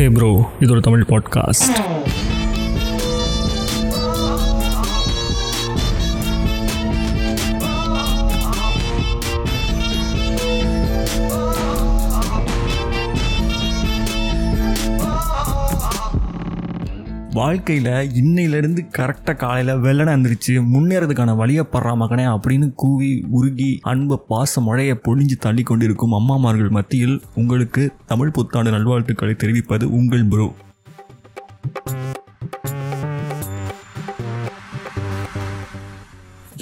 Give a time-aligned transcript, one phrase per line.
[0.00, 0.28] ஹே bro
[0.60, 1.78] இது ஒரு Tamil podcast
[17.34, 24.60] வாழ்க்கையில் இன்னையிலேருந்து கரெக்டாக காலையில் வெள்ளனை எந்திரிச்சு முன்னேறதுக்கான வழியை படுறா மகனே அப்படின்னு கூவி உருகி அன்பை பாச
[24.60, 30.48] மழையை பொழிஞ்சு தள்ளி கொண்டிருக்கும் அம்மாமார்கள் மத்தியில் உங்களுக்கு தமிழ் புத்தாண்டு நல்வாழ்த்துக்களை தெரிவிப்பது உங்கள் bro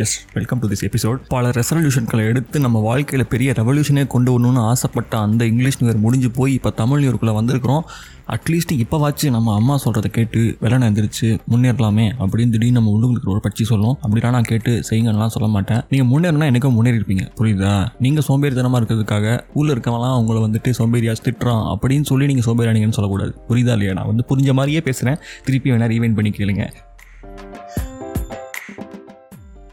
[0.02, 5.19] S welcome to this episode பல ரெசல்யூஷன்களை எடுத்து நம்ம வாழ்க்கையில் பெரிய ரெவல்யூஷனே கொண்டு வரணும்னு ஆசைப்பட்ட
[5.19, 7.84] அந்த இங்கிலீஷ் நியூ முடிஞ்சு போய் இப்போ தமிழ் நியூர்க்குள்ளே வந்திருக்கிறோம்.
[8.29, 13.62] அட்லீஸ்ட் இப்போவாச்சு நம்ம அம்மா சொல்கிறத கேட்டு வெள்ளனை எந்திரிச்சு முன்னேறலாமே அப்படின்னு திடீர்னு நம்ம உள்ளுங்களுக்கு ஒரு பட்சி
[13.62, 13.98] சொல்லும்.
[14.02, 15.83] அப்படிலாம் நான் கேட்டு செய்யுங்கலாம் சொல்ல மாட்டேன்.
[15.88, 17.88] நீங்கள் முன்னேறினா எனக்கும் முன்னேறி இருப்பீங்க புரியுதா?
[17.99, 23.35] நீங்கள் சோம்பேறித்தனமாக இருக்கிறதுக்காக ஊரில் இருக்கவங்களாம் அவங்கள வந்துட்டு சோம்பேறியா திட்டுறான் அப்படின்னு சொல்லி நீங்கள் சோம்பேறியானீங்கன்னு சொல்லக்கூடாது.
[23.49, 23.93] புரியுதா இல்லையா?
[23.93, 26.66] நான் வந்து புரிஞ்ச மாதிரியே பேசுகிறேன் திருப்பி வேணா ரீவைன் பண்ணி கேளுங்க.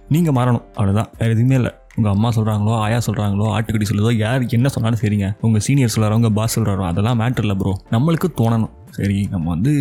[0.09, 0.63] நீங்கள் மாறணும்.
[0.75, 1.71] அவ்வளோதான் வேறு எதுவுமே இல்லை.
[1.95, 5.35] உங்கள் அம்மா சொல்கிறாங்களோ ஆயா சொல்கிறாங்களோ ஆட்டுக்கடி சொல்லுதோ யார் என்ன சொன்னாலும் சரிங்க.
[5.41, 8.69] உங்கள் சீனியர் சொல்கிறாரோ உங்கள் பாஸ் சொல்கிறாரோ அதெல்லாம் மேட்டர் இல்லை ப்ரோ நம்மளுக்கு தோணணும்.
[8.89, 9.71] சரி நம்ம வந்து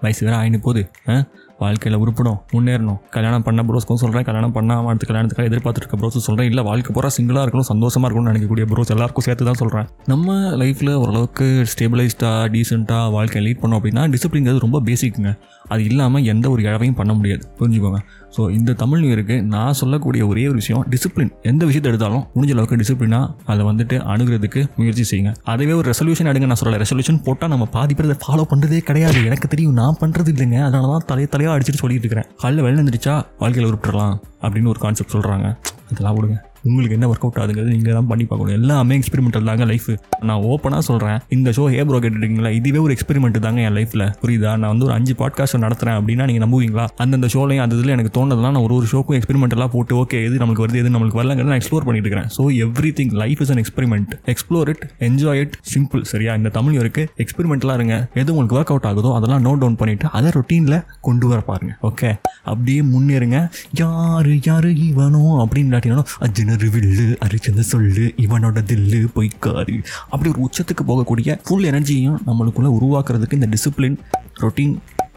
[0.00, 0.90] வயசு வேறு ஆயின்னு போகுது.
[1.08, 1.24] ஆ?
[1.62, 2.98] வாழ்க்கையில் உருப்படும் முன்னேறணும்.
[3.16, 7.10] கல்யாணம் பண்ண ப்ரோஸ்க்கும் சொல்கிறேன் கல்யாணம் பண்ணாமல் அடுத்த கல்யாணத்துக்காக எதிர்பார்த்துட்டு இருக்க ப்ரோஸும் சொல்கிறேன் இல்லை வாழ்க்கை பூரா
[7.16, 13.12] சிங்கிளாக இருக்கணும் சந்தோஷமாக இருக்கணும்னு நினைக்கக்கூடிய ப்ரோஸ் எல்லாருக்கும் சேர்த்து தான் சொல்கிறேன் நம்ம லைஃப்பில் ஓரளவுக்கு ஸ்டேபிளைஸ்டாக டீசெண்டாக
[13.16, 15.32] வாழ்க்கையை லீட் பண்ணோம் அப்படின்னா டிசிப்ளின்ங்கிறது ரொம்ப பேசிக்குங்க
[15.74, 17.42] அது இல்லாமல் எந்த ஒரு இழவையும் பண்ண முடியாது.
[17.58, 17.98] புரிஞ்சுக்கோங்க.
[18.34, 22.78] ஸோ இந்த தமிழ் நியூருக்கு நான் சொல்லக்கூடிய ஒரே ஒரு விஷயம் டிசிப்ளின் எந்த விஷயத்தை எடுத்தாலும் முடிஞ்ச அளவுக்கு
[22.82, 25.32] டிசிப்ளினாக அதை வந்துட்டு அணுகிறதுக்கு முயற்சி செய்யுங்க.
[25.52, 29.18] அதுவே ஒரு ரெசல்யூஷன் எடுங்க நான் சொல்லலை ரெசல்யூஷன் போட்டால் நம்ம பாதி பேர் அதை ஃபாலோ பண்ணுறதே கிடையாது.
[29.30, 30.58] எனக்கு தெரியும் நான் பண்ணுறது இல்லைங்க.
[30.68, 32.36] அதனால தான் தலையை தலையாக அடிச்சுட்டு சொல்லிட்டு இருக்கிறேன்.
[32.36, 35.56] காலையில் வெளில வந்துருச்சா வாழ்க்கையில் உருப்பிடலாம் அப்படின்னு ஒரு கான்செப்ட் சொல்கிறாங்க
[35.90, 38.56] அதெல்லாம் விடுங்க உங்களுக்கு என்ன ஒர்க் அவுட் ஆகுதுங்கிறது நீங்கள் தான் பண்ணி பார்க்கணும்.
[38.60, 39.88] எல்லாமே எக்ஸ்பெரிமெண்டல் தாங்க லைஃப்
[40.28, 44.52] நான் ஓப்பனாக சொல்கிறேன் இந்த ஷோ ஏ ப்ரோ கேட்டுருக்கீங்களா இதுவே ஒரு எக்ஸ்பெரிமெண்ட் தாங்க என் லைஃப்பில் புரியுதா?
[44.62, 46.84] நான் வந்து ஒரு அஞ்சு பாட்காஸ்ட் நடத்துகிறேன் அப்படின்னா நீங்கள் நம்புவீங்களா?
[47.04, 50.64] அந்தந்த ஷோலையும் அந்த இதில் எனக்கு தோணுதெல்லாம் நான் ஒரு ஒரு ஷோக்கும் எக்ஸ்பெரிமெண்டெல்லாம் போட்டு ஓகே எது நமக்கு
[50.64, 52.30] வருது எது நமக்கு வரலங்கிறது நான் எக்ஸ்ப்ளோர் பண்ணிட்டு இருக்கிறேன்.
[52.36, 52.44] So
[53.00, 56.34] everything life is an experiment explore it enjoy it simple சரியா?
[56.40, 57.96] இந்த தமிழ் இருக்கு எக்ஸ்பெரிமெண்ட்லாம் இருங்க.
[58.20, 62.10] எது உங்களுக்கு ஒர்க் அவுட் ஆகுதோ அதெல்லாம் நோட் டவுன் பண்ணிட்டு அதை ரொட்டீனில் கொண்டு வர பாருங்க ஓகே
[62.50, 63.38] அப்படியே முன்னேறுங்க.
[63.82, 66.08] யாரு யாரு இவனோ அப்படின்னு இல்லாட்டினாலும்
[66.50, 69.74] கிணறு வில்லு அரிச்சந்த சொல்லு இவனோட தில்லு பொய்க்காரு
[70.10, 73.96] அப்படி ஒரு உச்சத்துக்கு போகக்கூடிய ஃபுல் எனர்ஜியும் நம்மளுக்குள்ள உருவாக்குறதுக்கு இந்த discipline
[74.42, 74.72] routine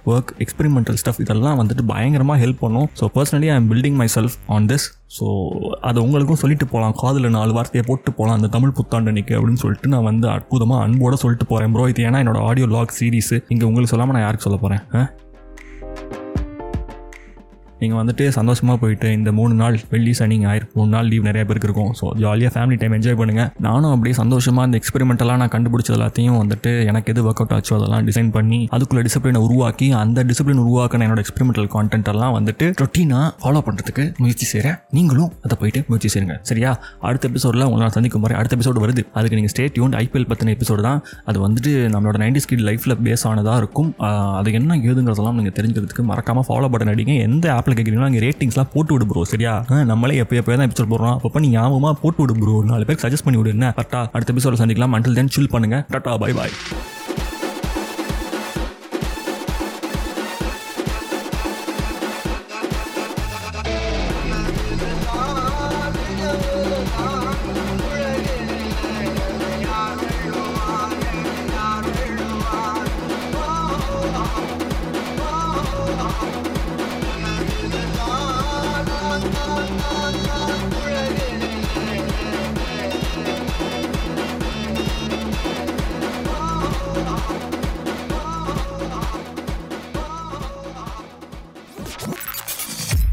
[0.08, 2.88] work experimental stuff இதெல்லாம் வந்துட்டு பயங்கரமாக ஹெல்ப் பண்ணும்.
[3.00, 4.86] So personally I am building myself on this
[5.18, 5.26] so
[5.82, 9.94] அதை உங்களுக்கும் சொல்லிட்டு போகலாம் காதில் நாலு வார்த்தையை போட்டு போகலாம் அந்த தமிழ் புத்தாண்டு அன்னைக்கு அப்படின்னு சொல்லிட்டு
[9.96, 13.94] நான் வந்து அற்புதமாக அன்போட சொல்லிட்டு போகிறேன் ப்ரோ இது ஏன்னா என்னோட ஆடியோ லாக் சீரிஸ் இங்கே உங்களுக்கு
[13.96, 14.84] சொல்லாமல் நான் யாருக்கு சொல்ல போகிறேன்
[17.84, 21.70] நீங்கள் வந்துட்டு சந்தோஷமாக போயிட்டு இந்த மூணு நாள் வெள்ளி சனி ஞாயிறு மூணு நாள் லீவ் நிறைய பேருக்கு
[21.70, 21.92] இருக்கும்.
[22.00, 26.72] ஸோ ஜாலியாக ஃபேமிலி டைம் என்ஜாய் பண்ணுங்கள் நானும் அப்படியே சந்தோஷமாக அந்த எக்ஸ்பெரிமெண்டெல்லாம் நான் கண்டுபிடிச்சது எல்லாத்தையும் வந்துட்டு
[26.92, 31.22] எனக்கு எது ஒர்க் அவுட் ஆச்சோ அதெல்லாம் டிசைன் பண்ணி அதுக்குள்ள டிசிப்ளினை உருவாக்கி அந்த டிசிப்ளின் உருவாக்கின என்னோட
[31.26, 36.36] எக்ஸ்பெரிமெண்டல் கான்டென்ட் எல்லாம் வந்துட்டு ரொட்டீனாக ஃபாலோ பண்ணுறதுக்கு முயற்சி செய்கிறேன் நீங்களும் அதை போயிட்டு முயற்சி செய்யுங்க.
[36.50, 36.72] சரியா?
[37.08, 39.04] அடுத்த எபிசோடில் உங்களை நான் சந்திக்கும் முறை அடுத்த எபிசோடு வருது.
[39.18, 41.00] அதுக்கு நீங்கள் ஸ்டேட் யூன் ஐபிஎல் பற்றின எபிசோடு தான்.
[41.30, 43.90] அது வந்துட்டு நம்மளோட நைன்டி ஸ்கிட் லைஃப்பில் பேஸ் ஆனதாக இருக்கும்.
[44.40, 47.16] அது என்ன ஏதுங்கிறதெல்லாம் நீங்கள் தெரிஞ்சுக்கிறதுக்கு மறக்காமல் ஃபாலோ பட்டன் அடிங்க.
[47.30, 48.10] எந்த ஆப்பில் கேட்குறீங்களா?
[48.12, 49.54] அங்கே ரேட்டிங்ஸ்லாம் போட்டு விடு ப்ரோ சரியா?
[49.92, 51.20] நம்மளே எப்போ எப்போ தான் எபிசோட் போடுறோம்.
[51.28, 53.74] அப்போ நீ ஞாபகமாக போட்டு விடு ப்ரோ நாலு பேருக்கு சஜஸ்ட் பண்ணி விடு என்ன?
[53.80, 54.96] கரெக்டா அடுத்த எபிசோட சந்திக்கலாம்.
[55.00, 55.80] அண்டில் தென் சில் பண்ணுங்க.
[55.96, 56.54] Tata bye bye